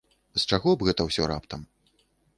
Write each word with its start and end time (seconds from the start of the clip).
З 0.37 0.55
чаго 0.55 0.73
б 0.79 0.87
гэта 0.89 1.07
ўсё 1.11 1.23
раптам? 1.35 1.61